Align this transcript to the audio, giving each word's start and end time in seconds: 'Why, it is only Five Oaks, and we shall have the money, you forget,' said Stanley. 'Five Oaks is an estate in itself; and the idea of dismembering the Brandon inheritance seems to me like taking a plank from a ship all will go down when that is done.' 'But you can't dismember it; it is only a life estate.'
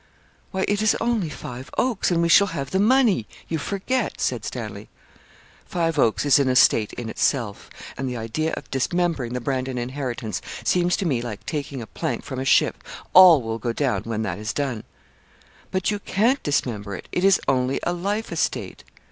'Why, 0.49 0.65
it 0.67 0.81
is 0.81 0.97
only 0.99 1.29
Five 1.29 1.69
Oaks, 1.77 2.09
and 2.09 2.23
we 2.23 2.27
shall 2.27 2.47
have 2.57 2.71
the 2.71 2.79
money, 2.79 3.27
you 3.47 3.59
forget,' 3.59 4.19
said 4.19 4.43
Stanley. 4.43 4.89
'Five 5.67 5.99
Oaks 5.99 6.25
is 6.25 6.39
an 6.39 6.49
estate 6.49 6.91
in 6.93 7.07
itself; 7.07 7.69
and 7.95 8.09
the 8.09 8.17
idea 8.17 8.51
of 8.57 8.67
dismembering 8.71 9.33
the 9.33 9.39
Brandon 9.39 9.77
inheritance 9.77 10.41
seems 10.63 10.97
to 10.97 11.05
me 11.05 11.21
like 11.21 11.45
taking 11.45 11.83
a 11.83 11.85
plank 11.85 12.23
from 12.25 12.39
a 12.39 12.45
ship 12.45 12.83
all 13.13 13.43
will 13.43 13.59
go 13.59 13.73
down 13.73 14.01
when 14.05 14.23
that 14.23 14.39
is 14.39 14.53
done.' 14.53 14.85
'But 15.69 15.91
you 15.91 15.99
can't 15.99 16.41
dismember 16.41 16.95
it; 16.95 17.07
it 17.11 17.23
is 17.23 17.39
only 17.47 17.79
a 17.83 17.93
life 17.93 18.31
estate.' 18.31 18.83